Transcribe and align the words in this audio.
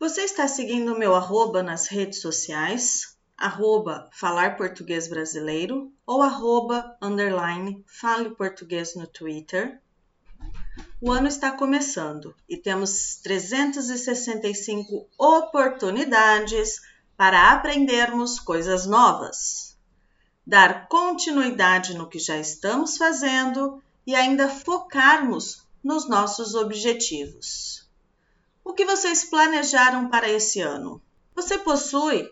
Você 0.00 0.20
está 0.20 0.46
seguindo 0.46 0.94
o 0.94 0.98
meu 0.98 1.12
arroba 1.12 1.60
nas 1.60 1.88
redes 1.88 2.20
sociais? 2.20 3.16
Arroba 3.36 4.08
Falar 4.12 4.56
Português 4.56 5.08
Brasileiro 5.08 5.92
ou 6.06 6.22
arroba 6.22 6.96
underline 7.02 7.84
Fale 7.84 8.30
Português 8.30 8.94
no 8.94 9.08
Twitter? 9.08 9.80
O 11.00 11.10
ano 11.10 11.26
está 11.26 11.50
começando 11.50 12.32
e 12.48 12.56
temos 12.56 13.16
365 13.24 15.08
oportunidades 15.18 16.80
para 17.16 17.50
aprendermos 17.50 18.38
coisas 18.38 18.86
novas, 18.86 19.76
dar 20.46 20.86
continuidade 20.86 21.94
no 21.94 22.08
que 22.08 22.20
já 22.20 22.38
estamos 22.38 22.96
fazendo 22.96 23.82
e 24.06 24.14
ainda 24.14 24.48
focarmos 24.48 25.66
nos 25.82 26.08
nossos 26.08 26.54
objetivos. 26.54 27.87
O 28.68 28.74
que 28.74 28.84
vocês 28.84 29.24
planejaram 29.24 30.10
para 30.10 30.28
esse 30.28 30.60
ano? 30.60 31.00
Você 31.34 31.56
possui 31.56 32.30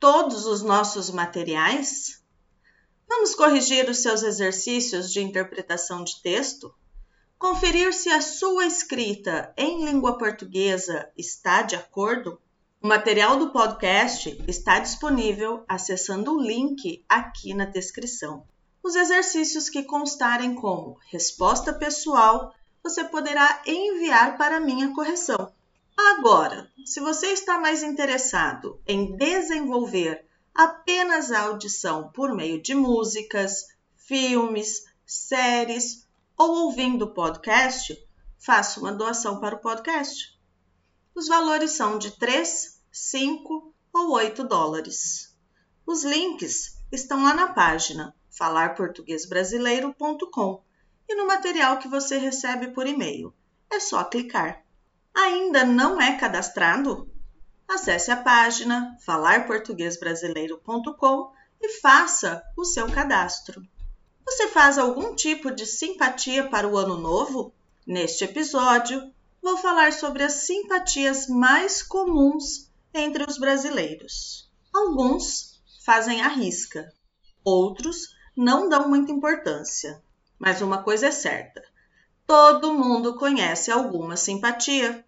todos 0.00 0.44
os 0.44 0.60
nossos 0.60 1.08
materiais? 1.08 2.20
Vamos 3.08 3.32
corrigir 3.36 3.88
os 3.88 3.98
seus 3.98 4.24
exercícios 4.24 5.12
de 5.12 5.22
interpretação 5.22 6.02
de 6.02 6.20
texto? 6.20 6.74
Conferir 7.38 7.94
se 7.94 8.08
a 8.08 8.20
sua 8.20 8.66
escrita 8.66 9.54
em 9.56 9.84
língua 9.84 10.18
portuguesa 10.18 11.08
está 11.16 11.62
de 11.62 11.76
acordo? 11.76 12.40
O 12.82 12.88
material 12.88 13.38
do 13.38 13.52
podcast 13.52 14.36
está 14.48 14.80
disponível 14.80 15.64
acessando 15.68 16.34
o 16.34 16.42
link 16.42 17.04
aqui 17.08 17.54
na 17.54 17.64
descrição. 17.64 18.44
Os 18.82 18.96
exercícios 18.96 19.70
que 19.70 19.84
constarem 19.84 20.56
como 20.56 20.98
resposta 21.08 21.72
pessoal 21.72 22.52
você 22.82 23.04
poderá 23.04 23.62
enviar 23.64 24.36
para 24.36 24.58
minha 24.58 24.92
correção. 24.92 25.52
Agora, 26.00 26.70
se 26.86 27.00
você 27.00 27.32
está 27.32 27.58
mais 27.58 27.82
interessado 27.82 28.80
em 28.86 29.16
desenvolver 29.16 30.24
apenas 30.54 31.32
a 31.32 31.40
audição 31.40 32.12
por 32.12 32.32
meio 32.32 32.62
de 32.62 32.72
músicas, 32.72 33.66
filmes, 33.96 34.84
séries 35.04 36.06
ou 36.36 36.66
ouvindo 36.66 37.12
podcast, 37.12 38.00
faça 38.38 38.78
uma 38.78 38.92
doação 38.92 39.40
para 39.40 39.56
o 39.56 39.60
podcast. 39.60 40.38
Os 41.16 41.26
valores 41.26 41.72
são 41.72 41.98
de 41.98 42.12
3, 42.12 42.80
5 42.92 43.74
ou 43.92 44.12
8 44.12 44.44
dólares. 44.44 45.36
Os 45.84 46.04
links 46.04 46.78
estão 46.92 47.24
lá 47.24 47.34
na 47.34 47.52
página 47.52 48.14
falarportuguesbrasileiro.com 48.30 50.62
e 51.08 51.16
no 51.16 51.26
material 51.26 51.78
que 51.78 51.88
você 51.88 52.18
recebe 52.18 52.68
por 52.68 52.86
e-mail. 52.86 53.34
É 53.68 53.80
só 53.80 54.04
clicar. 54.04 54.67
Ainda 55.20 55.64
não 55.64 56.00
é 56.00 56.16
cadastrado? 56.16 57.12
Acesse 57.66 58.12
a 58.12 58.16
página 58.16 58.96
falarportuguesbrasileiro.com 59.04 61.32
e 61.60 61.80
faça 61.80 62.40
o 62.56 62.64
seu 62.64 62.88
cadastro. 62.88 63.66
Você 64.24 64.46
faz 64.46 64.78
algum 64.78 65.16
tipo 65.16 65.50
de 65.50 65.66
simpatia 65.66 66.48
para 66.48 66.68
o 66.68 66.78
ano 66.78 66.96
novo? 66.96 67.52
Neste 67.84 68.22
episódio, 68.22 69.12
vou 69.42 69.56
falar 69.56 69.92
sobre 69.92 70.22
as 70.22 70.34
simpatias 70.34 71.26
mais 71.26 71.82
comuns 71.82 72.70
entre 72.94 73.24
os 73.28 73.38
brasileiros. 73.38 74.48
Alguns 74.72 75.60
fazem 75.84 76.22
a 76.22 76.28
risca, 76.28 76.92
outros 77.42 78.14
não 78.36 78.68
dão 78.68 78.88
muita 78.88 79.10
importância. 79.10 80.00
Mas 80.38 80.62
uma 80.62 80.84
coisa 80.84 81.08
é 81.08 81.10
certa: 81.10 81.60
todo 82.24 82.72
mundo 82.72 83.16
conhece 83.16 83.72
alguma 83.72 84.16
simpatia. 84.16 85.04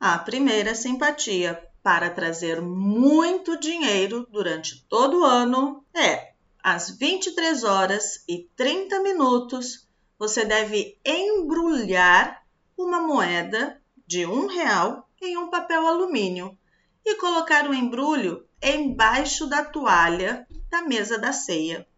A 0.00 0.16
primeira 0.16 0.76
simpatia 0.76 1.60
para 1.82 2.08
trazer 2.08 2.60
muito 2.60 3.58
dinheiro 3.58 4.28
durante 4.30 4.86
todo 4.88 5.20
o 5.20 5.24
ano 5.24 5.84
é 5.92 6.34
às 6.62 6.90
23 6.90 7.64
horas 7.64 8.22
e 8.28 8.48
30 8.54 9.00
minutos 9.00 9.88
você 10.16 10.44
deve 10.44 11.00
embrulhar 11.04 12.44
uma 12.76 13.00
moeda 13.00 13.82
de 14.06 14.24
um 14.24 14.46
real 14.46 15.08
em 15.20 15.36
um 15.36 15.50
papel 15.50 15.84
alumínio 15.84 16.56
e 17.04 17.16
colocar 17.16 17.68
o 17.68 17.74
embrulho 17.74 18.46
embaixo 18.62 19.48
da 19.48 19.64
toalha 19.64 20.46
da 20.70 20.82
mesa 20.82 21.18
da 21.18 21.32
ceia. 21.32 21.88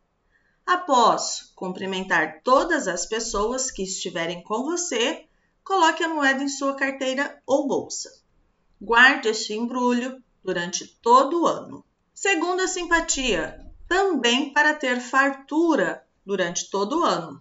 Após 0.65 1.53
cumprimentar 1.55 2.41
todas 2.43 2.89
as 2.89 3.05
pessoas 3.05 3.71
que 3.71 3.83
estiverem 3.83 4.43
com 4.43 4.62
você, 4.62 5.27
coloque 5.71 6.03
a 6.03 6.09
moeda 6.09 6.43
em 6.43 6.49
sua 6.49 6.75
carteira 6.75 7.41
ou 7.47 7.69
bolsa. 7.69 8.13
Guarde 8.83 9.29
este 9.29 9.55
embrulho 9.55 10.21
durante 10.43 10.85
todo 10.85 11.43
o 11.43 11.47
ano. 11.47 11.85
Segunda 12.13 12.67
simpatia, 12.67 13.65
também 13.87 14.53
para 14.53 14.75
ter 14.75 15.01
fartura 15.01 16.05
durante 16.27 16.69
todo 16.71 16.99
o 16.99 17.05
ano. 17.05 17.41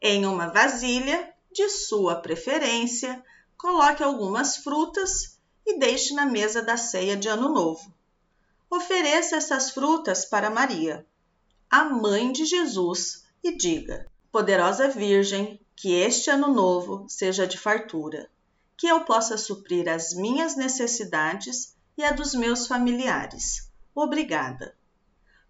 Em 0.00 0.24
uma 0.24 0.46
vasilha 0.46 1.34
de 1.50 1.68
sua 1.68 2.14
preferência, 2.14 3.20
coloque 3.56 4.04
algumas 4.04 4.58
frutas 4.58 5.36
e 5.66 5.80
deixe 5.80 6.14
na 6.14 6.24
mesa 6.24 6.62
da 6.62 6.76
ceia 6.76 7.16
de 7.16 7.26
Ano 7.26 7.48
Novo. 7.48 7.92
Ofereça 8.70 9.34
essas 9.34 9.72
frutas 9.72 10.24
para 10.24 10.48
Maria, 10.48 11.04
a 11.68 11.82
mãe 11.82 12.30
de 12.30 12.44
Jesus, 12.44 13.26
e 13.42 13.56
diga: 13.56 14.06
Poderosa 14.30 14.86
Virgem, 14.86 15.60
que 15.80 15.94
este 15.94 16.28
Ano 16.28 16.52
Novo 16.52 17.06
seja 17.08 17.46
de 17.46 17.56
fartura, 17.56 18.28
que 18.76 18.88
eu 18.88 19.04
possa 19.04 19.38
suprir 19.38 19.88
as 19.88 20.12
minhas 20.12 20.56
necessidades 20.56 21.76
e 21.96 22.02
a 22.02 22.10
dos 22.10 22.34
meus 22.34 22.66
familiares. 22.66 23.70
Obrigada. 23.94 24.74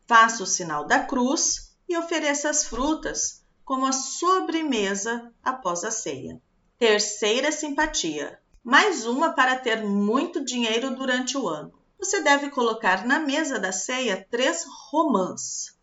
Faça 0.07 0.43
o 0.43 0.47
sinal 0.47 0.87
da 0.87 1.03
cruz 1.03 1.75
e 1.89 1.97
ofereça 1.97 2.51
as 2.51 2.63
frutas 2.67 3.43
como 3.65 3.87
a 3.87 3.93
sobremesa 3.93 5.33
após 5.43 5.83
a 5.83 5.91
ceia. 5.91 6.39
Terceira 6.79 7.51
simpatia. 7.51 8.39
Mais 8.63 9.07
uma 9.07 9.33
para 9.33 9.57
ter 9.57 9.83
muito 9.83 10.45
dinheiro 10.45 10.95
durante 10.95 11.39
o 11.39 11.49
ano. 11.49 11.73
Você 11.99 12.21
deve 12.21 12.51
colocar 12.51 13.07
na 13.07 13.19
mesa 13.19 13.59
da 13.59 13.73
ceia 13.73 14.27
três 14.31 14.67
romãs. 14.91 15.75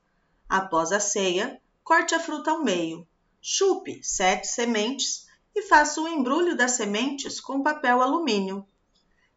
Após 0.47 0.91
a 0.91 1.00
ceia, 1.00 1.59
corte 1.83 2.13
a 2.13 2.19
fruta 2.19 2.51
ao 2.51 2.63
meio, 2.63 3.07
chupe 3.47 4.01
sete 4.01 4.47
sementes 4.47 5.28
e 5.53 5.61
faça 5.61 6.01
o 6.01 6.07
embrulho 6.07 6.57
das 6.57 6.72
sementes 6.72 7.39
com 7.39 7.61
papel 7.61 8.01
alumínio. 8.01 8.66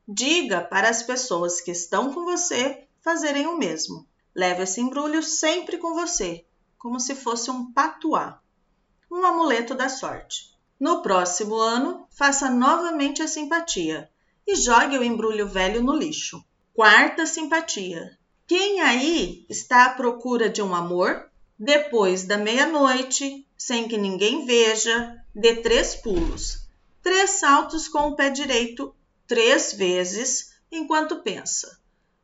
Diga 0.09 0.63
para 0.63 0.89
as 0.89 1.03
pessoas 1.03 1.61
que 1.61 1.71
estão 1.71 2.11
com 2.15 2.25
você 2.25 2.89
fazerem 3.03 3.47
o 3.47 3.59
mesmo. 3.59 4.09
Leve 4.35 4.63
esse 4.63 4.81
embrulho 4.81 5.23
sempre 5.23 5.77
com 5.77 5.93
você, 5.93 6.47
como 6.79 6.99
se 6.99 7.15
fosse 7.15 7.51
um 7.51 7.71
patuá, 7.71 8.41
um 9.13 9.27
amuleto 9.27 9.75
da 9.75 9.91
sorte. 9.91 10.57
No 10.81 11.03
próximo 11.03 11.57
ano, 11.57 12.07
faça 12.09 12.49
novamente 12.49 13.21
a 13.21 13.29
simpatia 13.29 14.11
e 14.47 14.57
jogue 14.57 14.97
o 14.97 15.05
embrulho 15.05 15.47
velho 15.47 15.83
no 15.83 15.95
lixo. 15.95 16.43
Quarta 16.73 17.27
simpatia. 17.27 18.19
Quem 18.47 18.81
aí 18.81 19.45
está 19.51 19.85
à 19.85 19.91
procura 19.91 20.49
de 20.49 20.63
um 20.63 20.75
amor? 20.75 21.28
Depois 21.59 22.25
da 22.25 22.39
meia-noite, 22.39 23.45
sem 23.57 23.89
que 23.89 23.99
ninguém 23.99 24.47
veja, 24.47 25.21
dê 25.35 25.57
três 25.57 25.97
pulos, 25.97 26.69
três 27.03 27.31
saltos 27.31 27.89
com 27.89 28.09
o 28.09 28.15
pé 28.15 28.31
direito, 28.31 28.95
três 29.27 29.73
vezes, 29.73 30.53
enquanto 30.71 31.21
pensa: 31.21 31.81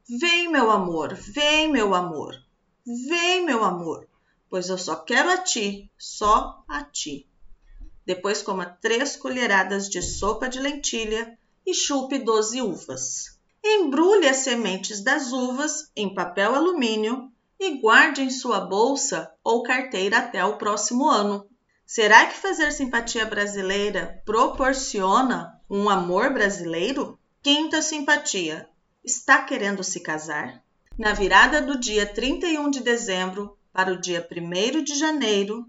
Vem, 0.08 0.48
meu 0.48 0.70
amor, 0.70 1.14
vem, 1.14 1.68
meu 1.68 1.96
amor, 1.96 2.32
vem, 3.08 3.44
meu 3.44 3.64
amor, 3.64 4.06
pois 4.48 4.68
eu 4.68 4.78
só 4.78 4.94
quero 4.94 5.28
a 5.28 5.38
ti, 5.38 5.90
só 5.98 6.62
a 6.68 6.84
ti. 6.84 7.28
Depois 8.06 8.40
coma 8.40 8.66
três 8.66 9.16
colheradas 9.16 9.88
de 9.88 10.00
sopa 10.00 10.48
de 10.48 10.60
lentilha 10.60 11.36
e 11.66 11.74
chupe 11.74 12.20
doze 12.20 12.62
uvas. 12.62 13.36
Embrulhe 13.64 14.28
as 14.28 14.38
sementes 14.38 15.02
das 15.02 15.32
uvas 15.32 15.90
em 15.96 16.14
papel 16.14 16.54
alumínio 16.54 17.32
e 17.58 17.80
guarde 17.80 18.22
em 18.22 18.30
sua 18.30 18.60
bolsa 18.60 19.32
ou 19.42 19.62
carteira 19.62 20.18
até 20.18 20.44
o 20.44 20.56
próximo 20.56 21.08
ano. 21.08 21.46
Será 21.86 22.26
que 22.26 22.38
fazer 22.38 22.72
simpatia 22.72 23.26
brasileira 23.26 24.22
proporciona 24.24 25.60
um 25.68 25.88
amor 25.88 26.32
brasileiro? 26.32 27.18
Quinta 27.42 27.82
simpatia. 27.82 28.68
Está 29.02 29.42
querendo 29.42 29.84
se 29.84 30.00
casar? 30.00 30.62
Na 30.98 31.12
virada 31.12 31.60
do 31.60 31.78
dia 31.78 32.06
31 32.06 32.70
de 32.70 32.80
dezembro 32.80 33.58
para 33.72 33.92
o 33.92 34.00
dia 34.00 34.26
1 34.30 34.82
de 34.82 34.94
janeiro, 34.94 35.66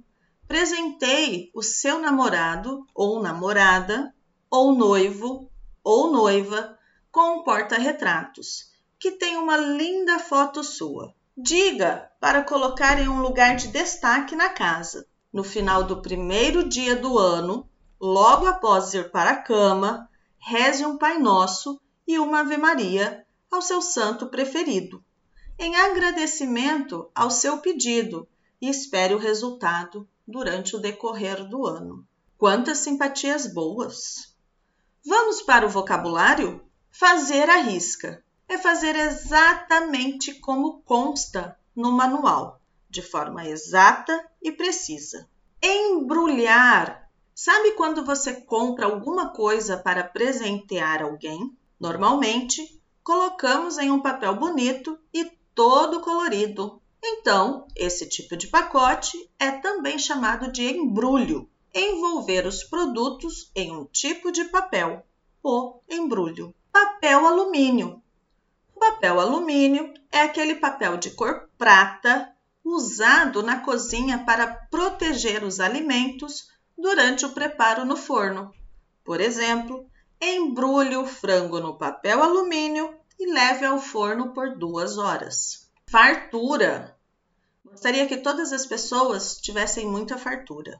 Presenteie 0.47 1.49
o 1.55 1.63
seu 1.63 1.99
namorado 1.99 2.85
ou 2.93 3.19
namorada, 3.19 4.13
ou 4.47 4.75
noivo 4.75 5.49
ou 5.83 6.11
noiva 6.11 6.77
com 7.11 7.39
um 7.39 7.43
porta-retratos 7.43 8.71
que 8.99 9.11
tem 9.11 9.37
uma 9.37 9.57
linda 9.57 10.19
foto 10.19 10.63
sua. 10.63 11.15
Diga 11.37 12.09
para 12.17 12.45
colocar 12.45 12.97
em 12.97 13.09
um 13.09 13.21
lugar 13.21 13.57
de 13.57 13.67
destaque 13.67 14.37
na 14.37 14.47
casa. 14.47 15.05
No 15.33 15.43
final 15.43 15.83
do 15.83 16.01
primeiro 16.01 16.69
dia 16.69 16.95
do 16.95 17.19
ano, 17.19 17.69
logo 17.99 18.47
após 18.47 18.93
ir 18.93 19.11
para 19.11 19.31
a 19.31 19.41
cama, 19.41 20.09
reze 20.37 20.85
um 20.85 20.97
Pai 20.97 21.17
Nosso 21.17 21.77
e 22.07 22.17
uma 22.19 22.39
Ave 22.39 22.55
Maria 22.55 23.27
ao 23.51 23.61
seu 23.61 23.81
santo 23.81 24.27
preferido, 24.27 25.03
em 25.59 25.75
agradecimento 25.75 27.11
ao 27.13 27.29
seu 27.29 27.57
pedido 27.57 28.25
e 28.61 28.69
espere 28.69 29.13
o 29.13 29.19
resultado 29.19 30.07
durante 30.25 30.73
o 30.73 30.79
decorrer 30.79 31.45
do 31.49 31.67
ano. 31.67 32.07
Quantas 32.37 32.77
simpatias 32.77 33.45
boas! 33.45 34.33
Vamos 35.05 35.41
para 35.41 35.65
o 35.65 35.69
vocabulário? 35.69 36.63
Fazer 36.89 37.49
a 37.49 37.57
risca 37.57 38.23
é 38.47 38.57
fazer 38.57 38.95
exatamente 38.95 40.35
como 40.35 40.81
consta 40.81 41.57
no 41.75 41.91
manual, 41.91 42.61
de 42.89 43.01
forma 43.01 43.45
exata 43.47 44.25
e 44.41 44.51
precisa. 44.51 45.27
Embrulhar. 45.61 47.09
Sabe 47.33 47.71
quando 47.71 48.05
você 48.05 48.33
compra 48.41 48.85
alguma 48.85 49.29
coisa 49.29 49.75
para 49.75 50.03
presentear 50.03 51.03
alguém? 51.03 51.55
Normalmente, 51.79 52.81
colocamos 53.03 53.77
em 53.77 53.91
um 53.91 54.01
papel 54.01 54.35
bonito 54.35 54.97
e 55.13 55.25
todo 55.53 55.99
colorido. 55.99 56.81
Então, 57.03 57.67
esse 57.75 58.07
tipo 58.07 58.35
de 58.35 58.47
pacote 58.47 59.29
é 59.37 59.51
também 59.51 59.99
chamado 59.99 60.51
de 60.51 60.63
embrulho. 60.63 61.49
Envolver 61.73 62.47
os 62.47 62.63
produtos 62.63 63.51
em 63.53 63.75
um 63.75 63.85
tipo 63.85 64.31
de 64.31 64.45
papel, 64.45 65.05
o 65.43 65.81
embrulho. 65.89 66.55
Papel 66.71 67.27
alumínio. 67.27 68.01
Papel 68.87 69.19
alumínio 69.19 69.91
é 70.11 70.21
aquele 70.21 70.57
papel 70.57 70.95
de 70.95 71.09
cor 71.09 71.49
prata 71.57 72.31
usado 72.63 73.41
na 73.41 73.61
cozinha 73.61 74.23
para 74.23 74.45
proteger 74.45 75.43
os 75.43 75.59
alimentos 75.59 76.51
durante 76.77 77.25
o 77.25 77.31
preparo 77.31 77.83
no 77.83 77.97
forno. 77.97 78.53
Por 79.03 79.19
exemplo, 79.19 79.89
embrulhe 80.21 80.95
o 80.95 81.07
frango 81.07 81.59
no 81.59 81.79
papel 81.79 82.21
alumínio 82.21 82.95
e 83.19 83.25
leve 83.33 83.65
ao 83.65 83.79
forno 83.79 84.33
por 84.33 84.55
duas 84.55 84.99
horas. 84.99 85.67
Fartura. 85.87 86.95
Gostaria 87.65 88.05
que 88.05 88.17
todas 88.17 88.53
as 88.53 88.67
pessoas 88.67 89.41
tivessem 89.41 89.87
muita 89.87 90.15
fartura, 90.15 90.79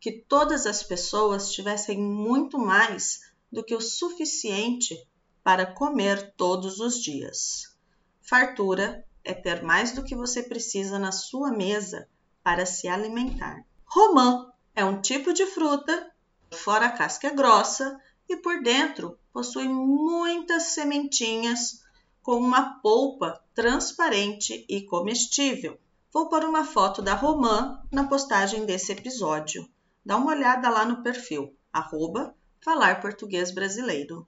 que 0.00 0.10
todas 0.10 0.66
as 0.66 0.82
pessoas 0.82 1.52
tivessem 1.52 1.96
muito 1.96 2.58
mais 2.58 3.20
do 3.52 3.62
que 3.62 3.76
o 3.76 3.80
suficiente 3.80 5.00
para 5.46 5.64
comer 5.64 6.34
todos 6.36 6.80
os 6.80 7.00
dias. 7.00 7.72
Fartura 8.20 9.06
é 9.22 9.32
ter 9.32 9.62
mais 9.62 9.92
do 9.92 10.02
que 10.02 10.16
você 10.16 10.42
precisa 10.42 10.98
na 10.98 11.12
sua 11.12 11.52
mesa 11.52 12.08
para 12.42 12.66
se 12.66 12.88
alimentar. 12.88 13.64
Romã 13.84 14.50
é 14.74 14.84
um 14.84 15.00
tipo 15.00 15.32
de 15.32 15.46
fruta, 15.46 16.10
fora 16.50 16.86
a 16.86 16.90
casca 16.90 17.28
é 17.28 17.30
grossa 17.30 17.96
e 18.28 18.36
por 18.38 18.60
dentro 18.60 19.16
possui 19.32 19.68
muitas 19.68 20.64
sementinhas 20.64 21.80
com 22.24 22.38
uma 22.38 22.80
polpa 22.80 23.40
transparente 23.54 24.66
e 24.68 24.82
comestível. 24.82 25.78
Vou 26.12 26.28
pôr 26.28 26.42
uma 26.42 26.64
foto 26.64 27.00
da 27.00 27.14
romã 27.14 27.80
na 27.92 28.02
postagem 28.02 28.66
desse 28.66 28.90
episódio. 28.90 29.64
Dá 30.04 30.16
uma 30.16 30.32
olhada 30.32 30.68
lá 30.68 30.84
no 30.84 31.04
perfil, 31.04 31.56
arroba 31.72 32.34
Falar 32.60 33.00
Português 33.00 33.54
Brasileiro. 33.54 34.26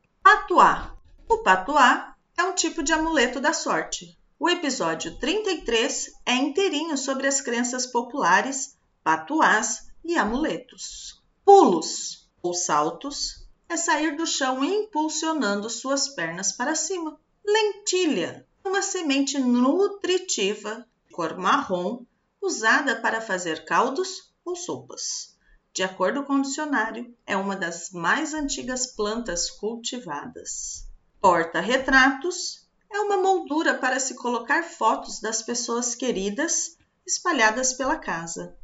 O 1.28 1.42
patuá 1.42 2.16
é 2.38 2.42
um 2.42 2.54
tipo 2.54 2.82
de 2.82 2.90
amuleto 2.90 3.38
da 3.38 3.52
sorte. 3.52 4.18
O 4.40 4.48
episódio 4.48 5.18
33 5.18 6.10
é 6.24 6.34
inteirinho 6.34 6.96
sobre 6.96 7.26
as 7.26 7.42
crenças 7.42 7.86
populares, 7.86 8.78
patuás 9.04 9.90
e 10.02 10.16
amuletos. 10.16 11.22
Pulos 11.44 12.26
ou 12.42 12.54
saltos 12.54 13.46
é 13.68 13.76
sair 13.76 14.16
do 14.16 14.26
chão 14.26 14.64
impulsionando 14.64 15.68
suas 15.68 16.08
pernas 16.08 16.52
para 16.52 16.74
cima. 16.74 17.20
Lentilha, 17.44 18.46
uma 18.64 18.80
semente 18.80 19.38
nutritiva, 19.38 20.86
cor 21.12 21.36
marrom, 21.36 22.06
usada 22.40 22.96
para 22.96 23.20
fazer 23.20 23.66
caldos 23.66 24.32
ou 24.44 24.56
sopas. 24.56 25.36
De 25.74 25.82
acordo 25.82 26.24
com 26.24 26.36
o 26.36 26.42
dicionário, 26.42 27.14
é 27.26 27.36
uma 27.36 27.54
das 27.54 27.90
mais 27.92 28.32
antigas 28.32 28.86
plantas 28.86 29.50
cultivadas. 29.50 30.87
Porta-retratos 31.20 32.64
é 32.88 33.00
uma 33.00 33.16
moldura 33.16 33.74
para 33.74 33.98
se 33.98 34.14
colocar 34.14 34.62
fotos 34.62 35.18
das 35.18 35.42
pessoas 35.42 35.96
queridas 35.96 36.78
espalhadas 37.04 37.72
pela 37.72 37.96
casa. 37.96 38.56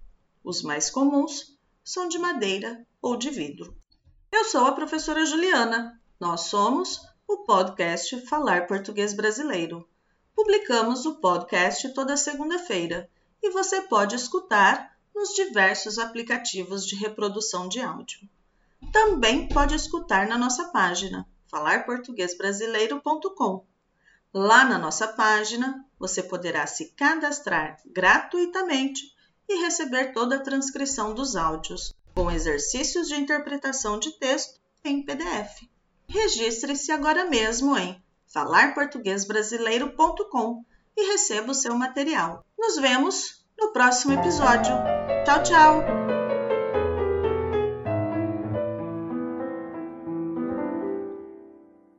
Os 0.44 0.62
mais 0.62 0.88
comuns 0.88 1.58
são 1.82 2.08
de 2.08 2.16
madeira 2.16 2.86
ou 3.02 3.16
de 3.16 3.28
vidro. 3.28 3.76
Eu 4.30 4.44
sou 4.44 4.66
a 4.66 4.72
professora 4.72 5.26
Juliana. 5.26 6.00
Nós 6.20 6.42
somos 6.42 7.00
o 7.26 7.38
podcast 7.38 8.24
Falar 8.28 8.68
Português 8.68 9.12
Brasileiro. 9.14 9.88
Publicamos 10.32 11.04
o 11.06 11.16
podcast 11.16 11.88
toda 11.88 12.16
segunda-feira 12.16 13.10
e 13.42 13.50
você 13.50 13.82
pode 13.82 14.14
escutar 14.14 14.96
nos 15.12 15.34
diversos 15.34 15.98
aplicativos 15.98 16.86
de 16.86 16.94
reprodução 16.94 17.68
de 17.68 17.80
áudio. 17.80 18.20
Também 18.92 19.48
pode 19.48 19.74
escutar 19.74 20.28
na 20.28 20.38
nossa 20.38 20.68
página 20.68 21.26
falarportuguesbrasileiro.com. 21.50 23.66
Lá 24.32 24.64
na 24.64 24.78
nossa 24.78 25.08
página, 25.08 25.84
você 25.98 26.22
poderá 26.22 26.66
se 26.66 26.92
cadastrar 26.92 27.76
gratuitamente 27.86 29.12
e 29.48 29.62
receber 29.62 30.12
toda 30.12 30.36
a 30.36 30.42
transcrição 30.42 31.14
dos 31.14 31.34
áudios, 31.36 31.94
com 32.14 32.30
exercícios 32.30 33.08
de 33.08 33.14
interpretação 33.14 33.98
de 33.98 34.12
texto 34.18 34.60
em 34.84 35.02
PDF. 35.02 35.66
Registre-se 36.08 36.92
agora 36.92 37.24
mesmo 37.24 37.76
em 37.76 38.00
falarportuguesbrasileiro.com 38.26 40.64
e 40.96 41.12
receba 41.12 41.50
o 41.52 41.54
seu 41.54 41.76
material. 41.76 42.44
Nos 42.58 42.76
vemos 42.76 43.44
no 43.58 43.72
próximo 43.72 44.14
episódio. 44.14 44.72
Tchau, 45.24 45.42
tchau! 45.42 46.03